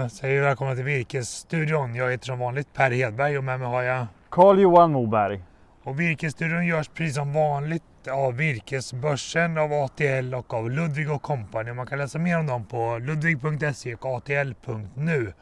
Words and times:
Jag 0.00 0.10
säger 0.10 0.42
välkomna 0.42 0.74
till 0.74 0.84
Virkesstudion. 0.84 1.94
Jag 1.94 2.10
heter 2.10 2.26
som 2.26 2.38
vanligt 2.38 2.72
Per 2.74 2.90
Hedberg 2.90 3.38
och 3.38 3.44
med 3.44 3.60
mig 3.60 3.68
har 3.68 3.82
jag 3.82 4.06
Carl-Johan 4.28 4.92
Moberg. 4.92 5.40
Och 5.82 6.00
Virkesstudion 6.00 6.66
görs 6.66 6.88
precis 6.88 7.14
som 7.14 7.32
vanligt 7.32 7.82
av 8.10 8.36
Virkesbörsen, 8.36 9.58
av 9.58 9.72
ATL 9.72 10.34
och 10.34 10.54
av 10.54 10.70
Ludvig 10.70 11.22
Company. 11.22 11.72
Man 11.72 11.86
kan 11.86 11.98
läsa 11.98 12.18
mer 12.18 12.38
om 12.38 12.46
dem 12.46 12.64
på 12.64 12.98
ludvig.se 12.98 13.94
och 13.94 14.06
atl.nu. 14.16 15.32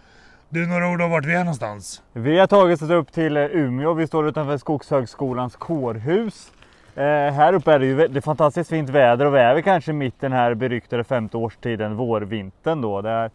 Du, 0.49 0.67
några 0.67 0.91
ord 0.91 1.03
om 1.03 1.11
vart 1.11 1.25
vi 1.25 1.35
är 1.35 1.39
någonstans? 1.39 2.03
Vi 2.13 2.39
har 2.39 2.47
tagit 2.47 2.83
oss 2.83 2.91
upp 2.91 3.13
till 3.13 3.37
Umeå. 3.37 3.93
Vi 3.93 4.07
står 4.07 4.29
utanför 4.29 4.59
Skogshögskolans 4.59 5.57
kårhus. 5.57 6.53
Eh, 6.95 7.05
här 7.33 7.53
uppe 7.53 7.73
är 7.73 7.79
det 7.79 7.87
ju 7.87 8.09
det 8.09 8.19
är 8.19 8.21
fantastiskt 8.21 8.71
fint 8.71 8.91
väder 8.91 9.25
och 9.25 9.35
vi 9.35 9.39
är 9.39 9.55
väl 9.55 9.63
kanske 9.63 9.93
mitt 9.93 10.21
den 10.21 10.33
här 10.33 10.55
beryktade 10.55 11.05
femte 11.05 11.37
årstiden, 11.37 11.97
vårvintern 11.97 12.81
då. 12.81 13.01
Det 13.01 13.11
är 13.11 13.31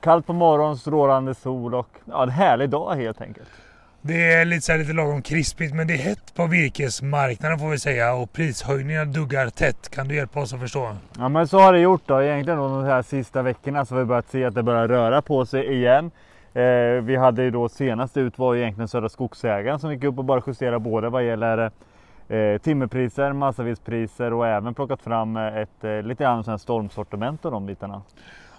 kallt 0.00 0.26
på 0.26 0.32
morgonen, 0.32 0.76
strålande 0.76 1.34
sol 1.34 1.74
och 1.74 1.88
ja, 2.04 2.22
en 2.22 2.28
härlig 2.28 2.70
dag 2.70 2.94
helt 2.94 3.20
enkelt. 3.20 3.48
Det 4.00 4.32
är 4.32 4.44
lite, 4.44 4.62
så 4.62 4.72
här, 4.72 4.78
lite 4.78 4.92
lagom 4.92 5.22
krispigt 5.22 5.74
men 5.74 5.86
det 5.86 5.94
är 5.94 5.98
hett 5.98 6.34
på 6.34 6.46
virkesmarknaden 6.46 7.58
får 7.58 7.68
vi 7.68 7.78
säga 7.78 8.14
och 8.14 8.32
prishöjningarna 8.32 9.04
duggar 9.04 9.50
tätt. 9.50 9.90
Kan 9.90 10.08
du 10.08 10.14
hjälpa 10.14 10.40
oss 10.40 10.52
att 10.52 10.60
förstå? 10.60 10.96
Ja 11.18 11.28
men 11.28 11.48
så 11.48 11.58
har 11.58 11.72
det 11.72 11.80
gjort 11.80 12.02
då. 12.06 12.22
Egentligen 12.22 12.58
då 12.58 12.68
de 12.68 12.84
här 12.84 13.02
sista 13.02 13.42
veckorna 13.42 13.84
så 13.84 13.94
har 13.94 14.00
vi 14.00 14.06
börjat 14.06 14.28
se 14.30 14.44
att 14.44 14.54
det 14.54 14.62
börjar 14.62 14.88
röra 14.88 15.22
på 15.22 15.46
sig 15.46 15.74
igen. 15.74 16.10
Eh, 16.54 17.02
vi 17.02 17.16
hade 17.16 17.42
ju 17.42 17.50
då 17.50 17.68
senast 17.68 18.16
ut 18.16 18.38
var 18.38 18.56
egentligen 18.56 18.88
Södra 18.88 19.08
Skogsägaren 19.08 19.78
som 19.78 19.92
gick 19.92 20.04
upp 20.04 20.18
och 20.18 20.24
bara 20.24 20.42
justerade 20.46 20.78
både 20.78 21.08
vad 21.08 21.24
gäller 21.24 21.70
eh, 22.28 22.58
timmerpriser, 22.58 23.32
massavedspriser 23.32 24.32
och 24.32 24.46
även 24.46 24.74
plockat 24.74 25.02
fram 25.02 25.36
ett 25.36 25.84
eh, 25.84 26.02
lite 26.02 26.24
grann 26.24 26.58
stormsortiment 26.58 27.44
och 27.44 27.50
de 27.50 27.66
bitarna. 27.66 28.02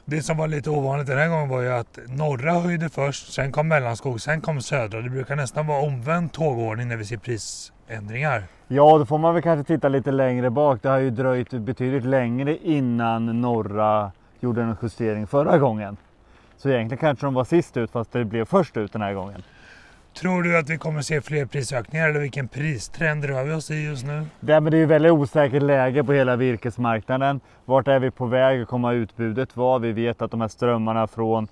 Det 0.09 0.21
som 0.21 0.37
var 0.37 0.47
lite 0.47 0.69
ovanligt 0.69 1.07
den 1.07 1.17
här 1.17 1.29
gången 1.29 1.49
var 1.49 1.61
ju 1.61 1.69
att 1.69 1.99
norra 2.07 2.53
höjde 2.53 2.89
först, 2.89 3.33
sen 3.33 3.51
kom 3.51 3.67
mellanskog, 3.67 4.21
sen 4.21 4.41
kom 4.41 4.61
södra. 4.61 5.01
Det 5.01 5.09
brukar 5.09 5.35
nästan 5.35 5.67
vara 5.67 5.81
omvänd 5.81 6.31
tågordning 6.31 6.87
när 6.87 6.97
vi 6.97 7.05
ser 7.05 7.17
prisändringar. 7.17 8.43
Ja, 8.67 8.97
då 8.97 9.05
får 9.05 9.17
man 9.17 9.33
väl 9.33 9.43
kanske 9.43 9.73
titta 9.75 9.89
lite 9.89 10.11
längre 10.11 10.49
bak. 10.49 10.81
Det 10.81 10.89
har 10.89 10.97
ju 10.97 11.09
dröjt 11.09 11.51
betydligt 11.51 12.05
längre 12.05 12.57
innan 12.57 13.41
norra 13.41 14.11
gjorde 14.39 14.61
en 14.61 14.75
justering 14.81 15.27
förra 15.27 15.57
gången. 15.57 15.97
Så 16.57 16.69
egentligen 16.69 16.99
kanske 16.99 17.25
de 17.25 17.33
var 17.33 17.43
sist 17.43 17.77
ut 17.77 17.91
fast 17.91 18.11
det 18.11 18.25
blev 18.25 18.45
först 18.45 18.77
ut 18.77 18.93
den 18.93 19.01
här 19.01 19.13
gången. 19.13 19.43
Tror 20.13 20.43
du 20.43 20.57
att 20.57 20.69
vi 20.69 20.77
kommer 20.77 21.01
se 21.01 21.21
fler 21.21 21.45
prisökningar 21.45 22.09
eller 22.09 22.19
vilken 22.19 22.47
pristrend 22.47 23.25
rör 23.25 23.43
vi 23.43 23.53
oss 23.53 23.71
i 23.71 23.85
just 23.85 24.05
nu? 24.05 24.25
Det, 24.39 24.59
men 24.59 24.71
det 24.71 24.77
är 24.77 24.79
ju 24.79 24.85
väldigt 24.85 25.11
osäkert 25.11 25.63
läge 25.63 26.03
på 26.03 26.13
hela 26.13 26.35
virkesmarknaden. 26.35 27.39
Vart 27.65 27.87
är 27.87 27.99
vi 27.99 28.11
på 28.11 28.25
väg? 28.25 28.61
att 28.61 28.67
komma 28.67 28.93
utbudet 28.93 29.57
var? 29.57 29.79
Vi 29.79 29.91
vet 29.91 30.21
att 30.21 30.31
de 30.31 30.41
här 30.41 30.47
strömmarna 30.47 31.07
från, 31.07 31.47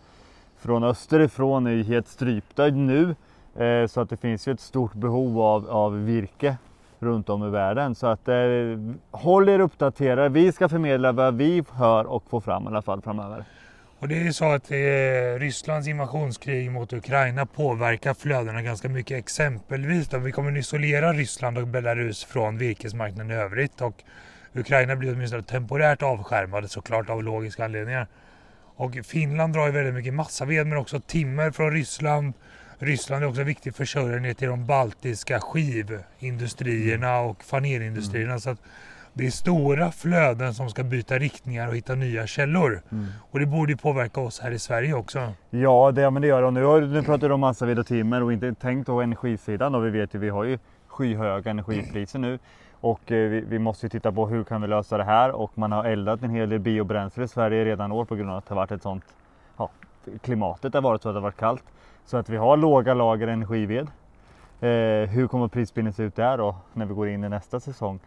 från 0.59 0.83
österifrån 0.83 1.67
är 1.67 1.83
helt 1.83 2.07
strypta 2.07 2.67
nu. 2.67 3.15
Eh, 3.55 3.87
så 3.87 4.01
att 4.01 4.09
det 4.09 4.17
finns 4.17 4.47
ju 4.47 4.53
ett 4.53 4.59
stort 4.59 4.93
behov 4.93 5.41
av, 5.41 5.69
av 5.69 6.05
virke 6.05 6.57
runt 6.99 7.29
om 7.29 7.47
i 7.47 7.49
världen. 7.49 7.95
Så 7.95 8.07
att 8.07 8.27
eh, 8.27 8.35
håll 9.11 9.49
er 9.49 9.59
uppdaterade. 9.59 10.29
Vi 10.29 10.51
ska 10.51 10.69
förmedla 10.69 11.11
vad 11.11 11.35
vi 11.35 11.63
hör 11.73 12.05
och 12.05 12.23
får 12.29 12.41
fram 12.41 12.63
i 12.63 12.67
alla 12.67 12.81
fall 12.81 13.01
framöver. 13.01 13.43
Och 13.99 14.07
det 14.07 14.27
är 14.27 14.31
så 14.31 14.51
att 14.51 14.71
eh, 14.71 15.39
Rysslands 15.39 15.87
invasionskrig 15.87 16.71
mot 16.71 16.93
Ukraina 16.93 17.45
påverkar 17.45 18.13
flödena 18.13 18.61
ganska 18.61 18.89
mycket. 18.89 19.17
Exempelvis 19.17 20.07
då 20.07 20.17
vi 20.17 20.31
kommer 20.31 20.51
att 20.51 20.57
isolera 20.57 21.13
Ryssland 21.13 21.57
och 21.57 21.67
Belarus 21.67 22.23
från 22.23 22.57
virkesmarknaden 22.57 23.31
i 23.31 23.35
övrigt 23.35 23.81
och 23.81 24.03
Ukraina 24.53 24.95
blir 24.95 25.13
åtminstone 25.13 25.43
temporärt 25.43 26.01
avskärmade 26.01 26.67
såklart 26.67 27.09
av 27.09 27.23
logiska 27.23 27.65
anledningar. 27.65 28.07
Och 28.75 28.97
Finland 29.03 29.53
drar 29.53 29.65
ju 29.65 29.71
väldigt 29.71 29.93
mycket 29.93 30.13
massaved 30.13 30.67
men 30.67 30.77
också 30.77 30.99
timmer 30.99 31.51
från 31.51 31.71
Ryssland. 31.71 32.33
Ryssland 32.79 33.23
är 33.23 33.27
också 33.27 33.41
en 33.41 33.47
viktig 33.47 33.75
försörjare 33.75 34.33
till 34.33 34.47
de 34.47 34.65
baltiska 34.65 35.39
skivindustrierna 35.39 37.19
och 37.19 37.43
fanérindustrierna. 37.43 38.31
Mm. 38.31 38.39
Så 38.39 38.49
att 38.49 38.59
det 39.17 39.25
är 39.25 39.31
stora 39.31 39.91
flöden 39.91 40.53
som 40.53 40.69
ska 40.69 40.83
byta 40.83 41.17
riktningar 41.17 41.67
och 41.67 41.75
hitta 41.75 41.95
nya 41.95 42.27
källor. 42.27 42.81
Mm. 42.91 43.05
Och 43.31 43.39
det 43.39 43.45
borde 43.45 43.77
påverka 43.77 44.21
oss 44.21 44.39
här 44.39 44.51
i 44.51 44.59
Sverige 44.59 44.93
också. 44.93 45.33
Ja, 45.49 45.91
det, 45.91 46.11
men 46.11 46.21
det 46.21 46.27
gör 46.27 46.41
det. 46.41 46.51
Nu, 46.51 46.87
nu 46.87 47.03
pratar 47.03 47.27
du 47.27 47.33
om 47.33 47.39
massaved 47.39 47.79
och 47.79 47.87
timmer 47.87 48.23
och 48.23 48.33
inte 48.33 48.53
tänkt 48.53 48.85
på 48.85 49.01
energisidan. 49.01 49.75
Och 49.75 49.85
vi 49.85 49.89
vet 49.89 50.15
ju 50.15 50.19
vi 50.19 50.29
har 50.29 50.43
ju 50.43 50.59
skyhöga 50.87 51.51
energipriser 51.51 52.19
nu. 52.19 52.39
Och 52.81 53.11
eh, 53.11 53.29
vi, 53.29 53.41
vi, 53.41 53.59
måste 53.59 53.85
ju 53.85 53.89
titta 53.89 54.11
på 54.11 54.27
hur 54.27 54.43
kan 54.43 54.61
vi 54.61 54.67
lösa 54.67 54.97
det 54.97 55.03
här. 55.03 55.31
Och 55.31 55.51
man 55.57 55.71
har 55.71 55.85
eldat 55.85 56.23
en 56.23 56.29
hel 56.29 56.49
del 56.49 56.59
biobränsle 56.59 57.23
i 57.23 57.27
Sverige 57.27 57.65
redan 57.65 57.91
år 57.91 58.05
på 58.05 58.15
grund 58.15 58.29
av 58.29 58.37
att 58.37 58.45
det 58.45 58.53
har 58.53 58.61
varit 58.61 58.71
ett 58.71 58.83
sånt 58.83 59.03
ja, 59.57 59.69
klimatet 60.21 60.73
har 60.73 60.81
varit 60.81 61.01
så 61.01 61.09
att 61.09 61.15
det 61.15 61.19
har 61.19 61.23
varit 61.23 61.37
kallt. 61.37 61.63
Så 62.05 62.17
att 62.17 62.29
vi 62.29 62.37
har 62.37 62.57
låga 62.57 62.93
lager 62.93 63.27
energived. 63.27 63.87
Eh, 64.59 65.09
hur 65.09 65.27
kommer 65.27 65.47
prisbilden 65.47 65.93
se 65.93 66.03
ut 66.03 66.15
där 66.15 66.37
då 66.37 66.55
när 66.73 66.85
vi 66.85 66.93
går 66.93 67.07
in 67.07 67.23
i 67.23 67.29
nästa 67.29 67.59
säsong? 67.59 67.99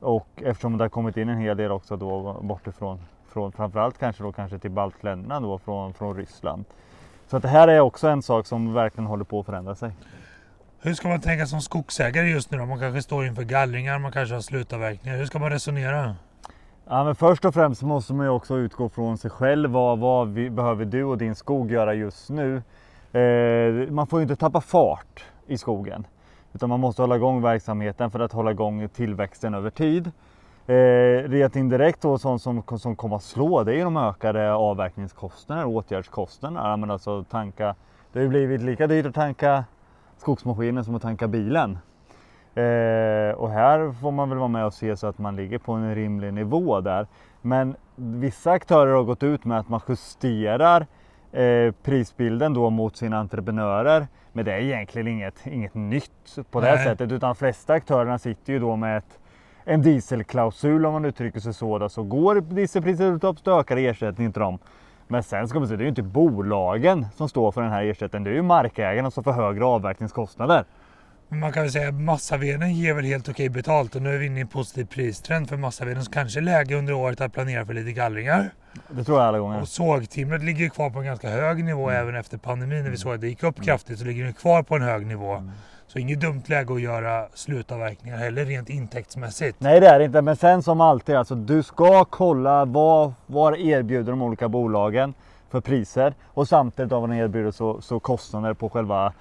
Och 0.00 0.28
eftersom 0.36 0.78
det 0.78 0.84
har 0.84 0.88
kommit 0.88 1.16
in 1.16 1.28
en 1.28 1.38
hel 1.38 1.56
del 1.56 1.72
också 1.72 1.96
då 1.96 2.40
bortifrån, 2.42 2.98
från, 3.28 3.52
framförallt 3.52 3.98
kanske 3.98 4.22
då 4.22 4.32
kanske 4.32 4.58
till 4.58 4.70
baltländerna 4.70 5.40
då 5.40 5.58
från, 5.58 5.94
från 5.94 6.16
Ryssland. 6.16 6.64
Så 7.26 7.36
att 7.36 7.42
det 7.42 7.48
här 7.48 7.68
är 7.68 7.80
också 7.80 8.08
en 8.08 8.22
sak 8.22 8.46
som 8.46 8.72
verkligen 8.72 9.06
håller 9.06 9.24
på 9.24 9.40
att 9.40 9.46
förändra 9.46 9.74
sig. 9.74 9.92
Hur 10.80 10.94
ska 10.94 11.08
man 11.08 11.20
tänka 11.20 11.46
som 11.46 11.60
skogsägare 11.60 12.28
just 12.28 12.50
nu 12.50 12.58
då? 12.58 12.66
Man 12.66 12.78
kanske 12.78 13.02
står 13.02 13.26
inför 13.26 13.42
gallringar, 13.42 13.98
man 13.98 14.12
kanske 14.12 14.34
har 14.34 14.42
slutavverkningar. 14.42 15.18
Hur 15.18 15.26
ska 15.26 15.38
man 15.38 15.50
resonera? 15.50 16.16
Ja, 16.88 17.04
men 17.04 17.14
först 17.14 17.44
och 17.44 17.54
främst 17.54 17.82
måste 17.82 18.14
man 18.14 18.26
ju 18.26 18.30
också 18.30 18.56
utgå 18.56 18.88
från 18.88 19.18
sig 19.18 19.30
själv. 19.30 19.70
Vad, 19.70 19.98
vad 19.98 20.28
vi, 20.28 20.50
behöver 20.50 20.84
du 20.84 21.04
och 21.04 21.18
din 21.18 21.34
skog 21.34 21.72
göra 21.72 21.94
just 21.94 22.30
nu? 22.30 22.62
Eh, 23.12 23.90
man 23.90 24.06
får 24.06 24.18
ju 24.18 24.22
inte 24.22 24.36
tappa 24.36 24.60
fart 24.60 25.24
i 25.46 25.58
skogen. 25.58 26.06
Utan 26.56 26.68
man 26.68 26.80
måste 26.80 27.02
hålla 27.02 27.16
igång 27.16 27.42
verksamheten 27.42 28.10
för 28.10 28.20
att 28.20 28.32
hålla 28.32 28.50
igång 28.50 28.88
tillväxten 28.88 29.54
över 29.54 29.70
tid. 29.70 30.10
Eh, 30.66 31.28
rent 31.28 31.56
indirekt 31.56 32.02
då, 32.02 32.18
sånt 32.18 32.42
som, 32.42 32.62
som 32.78 32.96
kommer 32.96 33.16
att 33.16 33.22
slå 33.22 33.64
det 33.64 33.80
är 33.80 33.84
de 33.84 33.96
ökade 33.96 34.52
avverkningskostnaderna, 34.52 35.66
åtgärdskostnaderna. 35.66 36.76
Men 36.76 36.90
alltså 36.90 37.24
tanka, 37.24 37.74
det 38.12 38.18
har 38.18 38.22
ju 38.22 38.28
blivit 38.28 38.60
lika 38.60 38.86
dyrt 38.86 39.06
att 39.06 39.14
tanka 39.14 39.64
skogsmaskinen 40.18 40.84
som 40.84 40.94
att 40.94 41.02
tanka 41.02 41.28
bilen. 41.28 41.78
Eh, 42.54 43.34
och 43.36 43.50
här 43.50 44.00
får 44.00 44.10
man 44.10 44.28
väl 44.28 44.38
vara 44.38 44.48
med 44.48 44.66
och 44.66 44.74
se 44.74 44.96
så 44.96 45.06
att 45.06 45.18
man 45.18 45.36
ligger 45.36 45.58
på 45.58 45.72
en 45.72 45.94
rimlig 45.94 46.34
nivå 46.34 46.80
där. 46.80 47.06
Men 47.42 47.76
vissa 47.94 48.50
aktörer 48.50 48.94
har 48.94 49.04
gått 49.04 49.22
ut 49.22 49.44
med 49.44 49.58
att 49.58 49.68
man 49.68 49.80
justerar 49.88 50.86
eh, 51.36 51.72
prisbilden 51.82 52.54
då 52.54 52.70
mot 52.70 52.96
sina 52.96 53.18
entreprenörer. 53.18 54.06
Men 54.32 54.44
det 54.44 54.52
är 54.52 54.58
egentligen 54.58 55.08
inget, 55.08 55.46
inget 55.46 55.74
nytt 55.74 56.38
på 56.50 56.60
det 56.60 56.78
sättet 56.78 57.12
utan 57.12 57.28
de 57.28 57.34
flesta 57.34 57.72
aktörerna 57.72 58.18
sitter 58.18 58.52
ju 58.52 58.58
då 58.58 58.76
med 58.76 58.98
ett, 58.98 59.18
en 59.64 59.82
dieselklausul 59.82 60.86
om 60.86 60.92
man 60.92 61.04
uttrycker 61.04 61.40
sig 61.40 61.54
så. 61.54 61.78
Då. 61.78 61.88
Så 61.88 62.02
går 62.02 62.40
dieselpriset 62.40 63.24
upp 63.24 63.38
så 63.38 63.60
ökar 63.60 63.76
ersättningen 63.76 64.32
till 64.32 64.40
dem. 64.40 64.58
Men 65.08 65.22
sen 65.22 65.48
ska 65.48 65.58
man 65.58 65.68
säga, 65.68 65.76
det 65.76 65.82
är 65.82 65.84
ju 65.84 65.88
inte 65.88 66.02
bolagen 66.02 67.06
som 67.14 67.28
står 67.28 67.52
för 67.52 67.62
den 67.62 67.70
här 67.70 67.84
ersättningen. 67.84 68.24
Det 68.24 68.30
är 68.30 68.34
ju 68.34 68.42
markägarna 68.42 69.10
som 69.10 69.24
får 69.24 69.32
högre 69.32 69.64
avverkningskostnader. 69.64 70.64
Man 71.28 71.52
kan 71.52 71.62
väl 71.62 71.72
säga 71.72 71.88
att 71.88 71.94
massaveden 71.94 72.74
ger 72.74 72.94
väl 72.94 73.04
helt 73.04 73.28
okej 73.28 73.48
betalt 73.48 73.94
och 73.94 74.02
nu 74.02 74.14
är 74.14 74.18
vi 74.18 74.26
inne 74.26 74.38
i 74.38 74.40
en 74.40 74.48
positiv 74.48 74.84
pristrend 74.84 75.48
för 75.48 75.56
massaveden 75.56 76.04
så 76.04 76.10
kanske 76.10 76.40
läge 76.40 76.76
under 76.76 76.92
året 76.92 77.20
att 77.20 77.32
planera 77.32 77.66
för 77.66 77.74
lite 77.74 77.92
gallringar. 77.92 78.50
Det 78.88 79.04
tror 79.04 79.18
jag 79.18 79.28
alla 79.28 79.38
gånger. 79.38 79.60
Och 79.60 79.68
sågtimret 79.68 80.44
ligger 80.44 80.68
kvar 80.68 80.90
på 80.90 80.98
en 80.98 81.04
ganska 81.04 81.28
hög 81.28 81.64
nivå 81.64 81.90
mm. 81.90 82.02
även 82.02 82.16
efter 82.16 82.38
pandemin. 82.38 82.82
När 82.84 82.90
vi 82.90 82.96
såg 82.96 83.14
att 83.14 83.20
det 83.20 83.28
gick 83.28 83.42
upp 83.42 83.62
kraftigt 83.62 83.98
så 83.98 84.04
ligger 84.04 84.24
det 84.24 84.32
kvar 84.32 84.62
på 84.62 84.76
en 84.76 84.82
hög 84.82 85.06
nivå. 85.06 85.32
Mm. 85.34 85.50
Så 85.86 85.98
inget 85.98 86.20
dumt 86.20 86.42
läge 86.46 86.74
att 86.74 86.80
göra 86.80 87.28
slutavverkningar 87.34 88.16
heller 88.16 88.44
rent 88.44 88.70
intäktsmässigt. 88.70 89.60
Nej 89.60 89.80
det 89.80 89.88
är 89.88 89.98
det 89.98 90.04
inte, 90.04 90.22
men 90.22 90.36
sen 90.36 90.62
som 90.62 90.80
alltid 90.80 91.14
alltså 91.14 91.34
du 91.34 91.62
ska 91.62 92.04
kolla 92.04 92.64
vad, 92.64 93.14
vad 93.26 93.58
erbjuder 93.58 94.12
de 94.12 94.22
olika 94.22 94.48
bolagen 94.48 95.14
för 95.50 95.60
priser 95.60 96.14
och 96.26 96.48
samtidigt 96.48 96.92
vad 96.92 97.02
de 97.02 97.12
erbjuder 97.12 97.50
så, 97.50 97.80
så 97.80 98.00
kostnader 98.00 98.54
på 98.54 98.68
själva 98.68 99.12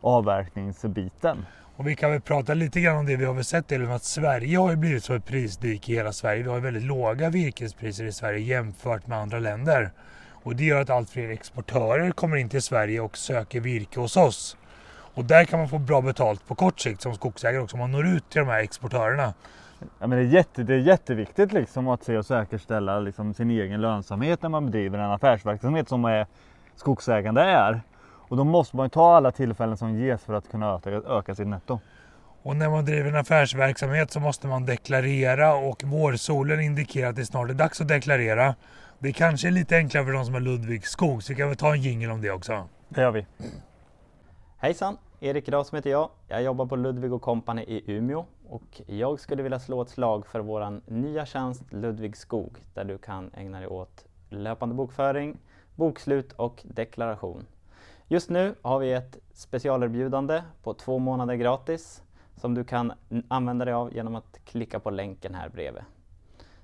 avverkningsbiten. 0.00 1.46
Och 1.76 1.88
vi 1.88 1.96
kan 1.96 2.10
väl 2.10 2.20
prata 2.20 2.54
lite 2.54 2.80
grann 2.80 2.96
om 2.96 3.06
det. 3.06 3.16
Vi 3.16 3.24
har 3.24 3.34
väl 3.34 3.44
sett 3.44 3.68
det 3.68 3.94
att 3.94 4.04
Sverige 4.04 4.58
har 4.58 4.70
ju 4.70 4.76
blivit 4.76 5.04
som 5.04 5.16
ett 5.16 5.26
prisdyk 5.26 5.88
i 5.88 5.94
hela 5.94 6.12
Sverige. 6.12 6.42
Vi 6.42 6.48
har 6.48 6.60
väldigt 6.60 6.82
låga 6.82 7.30
virkespriser 7.30 8.04
i 8.04 8.12
Sverige 8.12 8.38
jämfört 8.38 9.06
med 9.06 9.18
andra 9.18 9.38
länder. 9.38 9.90
Och 10.42 10.56
det 10.56 10.64
gör 10.64 10.80
att 10.80 10.90
allt 10.90 11.10
fler 11.10 11.30
exportörer 11.30 12.10
kommer 12.10 12.36
in 12.36 12.48
till 12.48 12.62
Sverige 12.62 13.00
och 13.00 13.18
söker 13.18 13.60
virke 13.60 14.00
hos 14.00 14.16
oss. 14.16 14.56
Och 15.14 15.24
där 15.24 15.44
kan 15.44 15.58
man 15.58 15.68
få 15.68 15.78
bra 15.78 16.00
betalt 16.00 16.48
på 16.48 16.54
kort 16.54 16.80
sikt 16.80 17.00
som 17.00 17.14
skogsägare 17.14 17.62
också, 17.62 17.76
om 17.76 17.80
man 17.80 17.92
når 17.92 18.06
ut 18.06 18.30
till 18.30 18.38
de 18.38 18.48
här 18.48 18.60
exportörerna. 18.60 19.34
Ja, 19.80 20.06
men 20.06 20.10
det, 20.10 20.16
är 20.16 20.22
jätte, 20.22 20.62
det 20.62 20.74
är 20.74 20.78
jätteviktigt 20.78 21.52
liksom 21.52 21.88
att 21.88 22.04
se 22.04 22.18
och 22.18 22.26
säkerställa 22.26 23.00
liksom 23.00 23.34
sin 23.34 23.50
egen 23.50 23.80
lönsamhet 23.80 24.42
när 24.42 24.48
man 24.48 24.66
bedriver 24.66 24.98
en 24.98 25.10
affärsverksamhet 25.10 25.88
som 25.88 26.04
är 26.04 26.26
skogsägande 26.76 27.42
är. 27.42 27.80
Och 28.28 28.36
då 28.36 28.44
måste 28.44 28.76
man 28.76 28.90
ta 28.90 29.16
alla 29.16 29.32
tillfällen 29.32 29.76
som 29.76 29.94
ges 29.94 30.24
för 30.24 30.34
att 30.34 30.50
kunna 30.50 30.74
öka, 30.74 30.90
öka 30.90 31.34
sitt 31.34 31.46
netto. 31.46 31.80
Och 32.42 32.56
när 32.56 32.70
man 32.70 32.84
driver 32.84 33.08
en 33.08 33.16
affärsverksamhet 33.16 34.10
så 34.10 34.20
måste 34.20 34.46
man 34.46 34.66
deklarera 34.66 35.54
och 35.54 35.84
vårsolen 35.84 36.60
indikerar 36.60 37.10
att 37.10 37.16
det 37.16 37.26
snart 37.26 37.50
är 37.50 37.54
dags 37.54 37.80
att 37.80 37.88
deklarera. 37.88 38.54
Det 38.98 39.12
kanske 39.12 39.48
är 39.48 39.52
lite 39.52 39.76
enklare 39.76 40.04
för 40.04 40.12
de 40.12 40.24
som 40.24 40.34
har 40.34 40.40
Ludvig 40.40 40.86
skog, 40.86 41.22
så 41.22 41.32
vi 41.32 41.36
kan 41.36 41.48
väl 41.48 41.56
ta 41.56 41.74
en 41.74 41.82
jingel 41.82 42.10
om 42.10 42.20
det 42.20 42.30
också. 42.30 42.68
Det 42.88 43.00
gör 43.00 43.10
vi. 43.10 43.26
Hejsan! 44.58 44.96
Erik 45.20 45.48
Rasm 45.48 45.76
heter 45.76 45.90
jag. 45.90 46.10
Jag 46.28 46.42
jobbar 46.42 46.66
på 46.66 46.76
Ludvig 46.76 47.20
Company 47.20 47.62
i 47.62 47.92
Umeå 47.92 48.24
och 48.48 48.80
jag 48.86 49.20
skulle 49.20 49.42
vilja 49.42 49.58
slå 49.58 49.82
ett 49.82 49.88
slag 49.88 50.26
för 50.26 50.40
vår 50.40 50.90
nya 50.90 51.26
tjänst 51.26 51.62
Ludvig 51.72 52.16
Skog 52.16 52.56
där 52.74 52.84
du 52.84 52.98
kan 52.98 53.30
ägna 53.34 53.58
dig 53.58 53.68
åt 53.68 54.04
löpande 54.28 54.74
bokföring, 54.74 55.38
bokslut 55.74 56.32
och 56.32 56.62
deklaration. 56.64 57.46
Just 58.10 58.30
nu 58.30 58.54
har 58.62 58.78
vi 58.78 58.92
ett 58.92 59.18
specialerbjudande 59.32 60.42
på 60.62 60.74
två 60.74 60.98
månader 60.98 61.34
gratis 61.34 62.02
som 62.36 62.54
du 62.54 62.64
kan 62.64 62.92
använda 63.28 63.64
dig 63.64 63.74
av 63.74 63.94
genom 63.94 64.14
att 64.14 64.38
klicka 64.44 64.80
på 64.80 64.90
länken 64.90 65.34
här 65.34 65.48
bredvid. 65.48 65.82